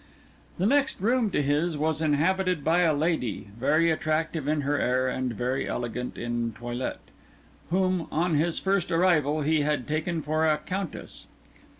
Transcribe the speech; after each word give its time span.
The 0.57 0.65
next 0.65 0.99
room 0.99 1.29
to 1.29 1.43
his 1.43 1.77
was 1.77 2.01
inhabited 2.01 2.63
by 2.63 2.79
a 2.81 2.91
lady, 2.91 3.49
very 3.59 3.91
attractive 3.91 4.47
in 4.47 4.61
her 4.61 4.79
air 4.79 5.07
and 5.07 5.31
very 5.31 5.67
elegant 5.69 6.17
in 6.17 6.53
toilette, 6.53 7.11
whom, 7.69 8.07
on 8.11 8.33
his 8.33 8.57
first 8.57 8.91
arrival, 8.91 9.41
he 9.43 9.61
had 9.61 9.87
taken 9.87 10.23
for 10.23 10.43
a 10.43 10.57
Countess. 10.57 11.27